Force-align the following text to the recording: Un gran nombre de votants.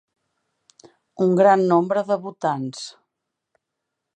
Un 1.25 1.35
gran 1.41 1.65
nombre 1.73 2.05
de 2.09 2.17
votants. 2.25 2.81